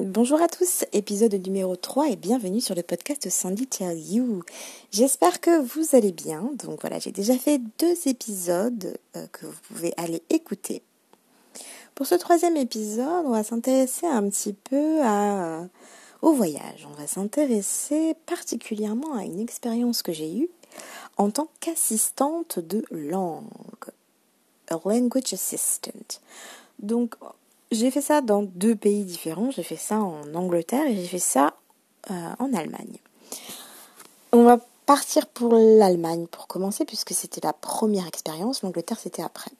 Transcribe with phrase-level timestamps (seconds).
[0.00, 4.42] Bonjour à tous, épisode numéro 3 et bienvenue sur le podcast Sandy Tell You.
[4.90, 6.50] J'espère que vous allez bien.
[6.64, 10.82] Donc voilà, j'ai déjà fait deux épisodes euh, que vous pouvez aller écouter.
[11.94, 15.64] Pour ce troisième épisode, on va s'intéresser un petit peu euh,
[16.22, 16.88] au voyage.
[16.90, 20.48] On va s'intéresser particulièrement à une expérience que j'ai eue
[21.18, 23.44] en tant qu'assistante de langue.
[24.70, 26.18] Language assistant.
[26.80, 27.14] Donc
[27.70, 29.50] j'ai fait ça dans deux pays différents.
[29.50, 31.54] J'ai fait ça en Angleterre et j'ai fait ça
[32.10, 32.98] euh, en Allemagne.
[34.32, 38.62] On va partir pour l'Allemagne pour commencer puisque c'était la première expérience.
[38.62, 39.50] L'Angleterre c'était après.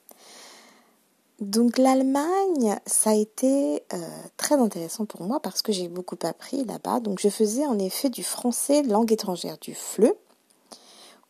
[1.40, 3.98] Donc l'Allemagne, ça a été euh,
[4.36, 7.00] très intéressant pour moi parce que j'ai beaucoup appris là-bas.
[7.00, 10.14] Donc je faisais en effet du français langue étrangère, du FLE,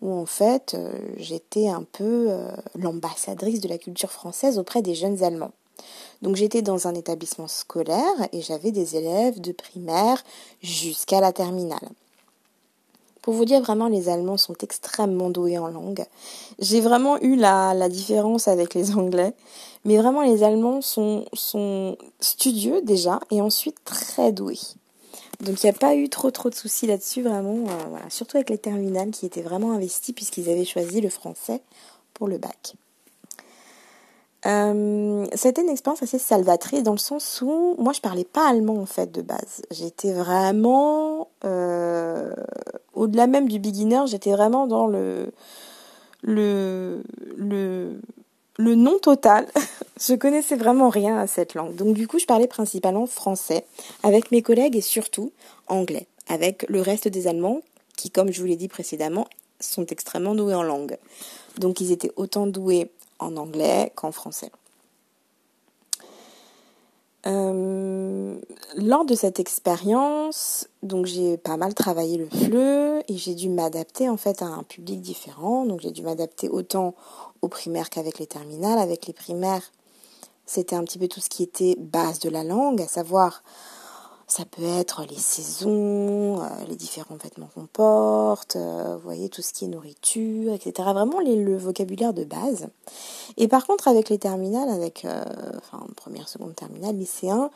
[0.03, 2.31] où en fait euh, j'étais un peu
[2.75, 5.53] l'ambassadrice de la culture française auprès des jeunes Allemands.
[6.25, 10.25] Donc j'étais dans un établissement scolaire et j'avais des élèves de primaire
[10.63, 11.87] jusqu'à la terminale.
[13.21, 16.07] Pour vous dire vraiment, les Allemands sont extrêmement doués en langue.
[16.61, 19.35] J'ai vraiment eu la, différence avec les Anglais,
[19.85, 24.61] mais vraiment les Allemands sont, sont studieux déjà et ensuite très doués.
[25.41, 28.49] Donc il n'y a pas eu trop trop de soucis là-dessus vraiment, euh, surtout avec
[28.49, 31.61] les terminales qui étaient vraiment investis puisqu'ils avaient choisi le français
[32.15, 32.77] pour le bac.
[34.47, 38.77] Euh, c'était une expérience assez salvatrice dans le sens où moi je parlais pas allemand
[38.77, 39.63] en fait de base.
[39.71, 42.35] J'étais vraiment euh,
[42.93, 45.33] au-delà même du beginner, j'étais vraiment dans le
[46.23, 47.03] le
[47.37, 47.99] le
[48.57, 49.47] le non total.
[50.01, 51.75] je connaissais vraiment rien à cette langue.
[51.75, 53.65] Donc du coup, je parlais principalement français
[54.03, 55.33] avec mes collègues et surtout
[55.69, 57.61] anglais avec le reste des Allemands
[57.97, 59.27] qui comme je vous l'ai dit précédemment
[59.61, 60.99] sont extrêmement doués en langue.
[61.59, 62.91] Donc ils étaient autant doués
[63.25, 64.51] en anglais qu'en français.
[67.27, 68.39] Euh,
[68.77, 74.11] lors de cette expérience, donc j'ai pas mal travaillé le FLE et j'ai dû m'adapter
[74.11, 75.65] en fait à un public différent.
[75.65, 76.95] Donc j'ai dû m'adapter autant
[77.41, 78.79] aux primaires qu'avec les terminales.
[78.79, 79.73] Avec les primaires,
[80.45, 83.43] c'était un petit peu tout ce qui était base de la langue, à savoir
[84.27, 89.43] ça peut être les saisons, euh, les différents vêtements qu'on porte, euh, vous voyez, tout
[89.43, 90.89] ce qui est nourriture, etc.
[90.93, 92.69] Vraiment le vocabulaire de base.
[93.37, 95.23] Et par contre, avec les terminales, avec euh,
[95.59, 97.51] enfin, première, seconde terminale, lycéen,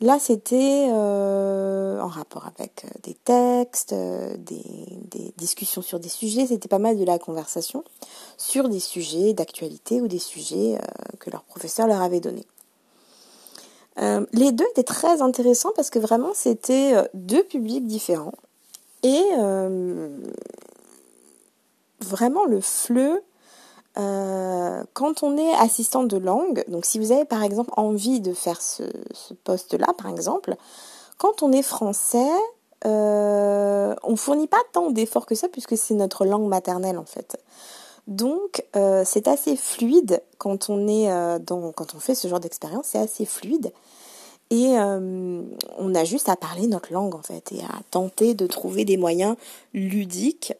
[0.00, 4.64] là c'était en rapport avec des textes, des,
[5.10, 7.84] des, discussions sur des sujets, c'était pas mal de la conversation
[8.36, 10.78] sur des sujets d'actualité ou des sujets
[11.20, 12.46] que leur professeur leur avait donnés.
[13.98, 18.34] Euh, les deux étaient très intéressants parce que vraiment c'était euh, deux publics différents.
[19.02, 20.18] Et euh,
[22.00, 23.22] vraiment le fleu,
[23.94, 28.62] quand on est assistante de langue, donc si vous avez par exemple envie de faire
[28.62, 30.54] ce, ce poste-là par exemple,
[31.18, 32.30] quand on est français,
[32.84, 37.36] on fournit pas tant d'efforts que ça puisque c'est notre langue maternelle en fait.
[38.06, 42.40] Donc euh, c'est assez fluide quand on est euh, dans, quand on fait ce genre
[42.40, 43.72] d'expérience, c'est assez fluide.
[44.50, 45.42] Et euh,
[45.78, 48.96] on a juste à parler notre langue en fait et à tenter de trouver des
[48.96, 49.36] moyens
[49.72, 50.52] ludiques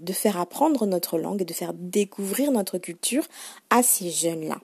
[0.00, 3.24] de faire apprendre notre langue et de faire découvrir notre culture
[3.68, 4.56] à ces jeunes-là.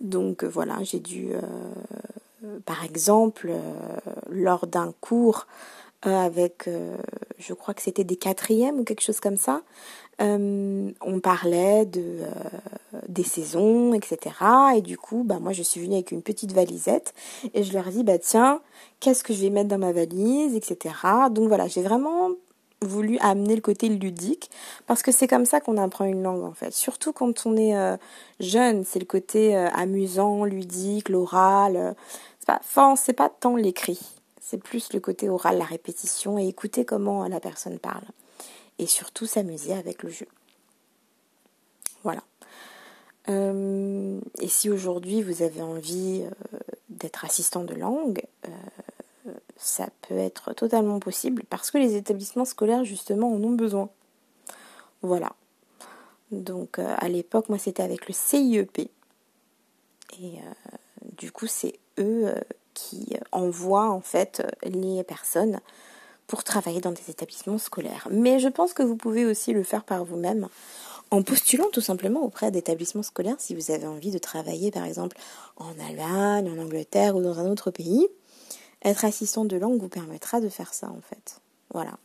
[0.00, 1.32] Donc voilà, j'ai dû,
[2.64, 3.52] par exemple,
[4.30, 5.48] lors d'un cours
[6.02, 6.68] avec,
[7.38, 9.62] je crois que c'était des quatrièmes ou quelque chose comme ça,
[10.20, 14.34] euh, on parlait de euh, des saisons, etc.
[14.76, 17.14] Et du coup, bah moi je suis venue avec une petite valisette
[17.54, 18.60] et je leur dit bah tiens,
[19.00, 20.94] qu'est-ce que je vais mettre dans ma valise, etc.
[21.30, 22.30] Donc voilà, j'ai vraiment
[22.82, 24.50] voulu amener le côté ludique
[24.86, 26.74] parce que c'est comme ça qu'on apprend une langue en fait.
[26.74, 27.96] Surtout quand on est euh,
[28.40, 31.94] jeune, c'est le côté amusant, ludique, l'oral.
[32.40, 34.00] c'est pas, c'est pas tant l'écrit,
[34.50, 38.02] c'est plus le côté oral, la répétition et écouter comment la personne parle
[38.80, 40.26] et surtout s'amuser avec le jeu.
[42.02, 42.24] Voilà.
[43.28, 50.18] Euh, et si aujourd'hui vous avez envie euh, d'être assistant de langue, euh, ça peut
[50.18, 53.88] être totalement possible parce que les établissements scolaires justement en ont besoin.
[55.02, 55.32] Voilà.
[56.32, 58.90] Donc à l'époque, moi c'était avec le CIEP.
[60.20, 60.38] Et
[61.16, 62.34] du coup, c'est eux
[62.74, 65.60] qui envoient en fait les personnes
[66.26, 68.06] pour travailler dans des établissements scolaires.
[68.10, 70.48] Mais je pense que vous pouvez aussi le faire par vous-même
[71.10, 75.16] en postulant tout simplement auprès d'établissements scolaires si vous avez envie de travailler par exemple
[75.56, 78.06] en Allemagne, en Angleterre ou dans un autre pays.
[78.84, 81.40] Être assistant de langue vous permettra de faire ça en fait.
[81.74, 81.98] Voilà.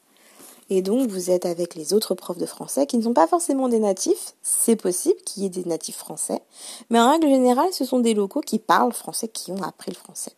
[0.72, 3.70] Et donc vous êtes avec les autres profs de français qui ne sont pas forcément
[3.70, 6.42] des natifs, c'est possible qu'il y ait des natifs français,
[6.90, 9.98] mais en règle générale ce sont des locaux qui parlent français, qui ont appris le
[9.98, 10.32] français.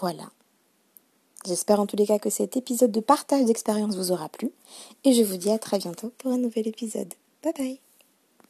[0.00, 0.30] Voilà.
[1.46, 4.50] J'espère en tous les cas que cet épisode de partage d'expérience vous aura plu
[5.04, 7.14] et je vous dis à très bientôt pour un nouvel épisode.
[7.42, 7.85] Bye bye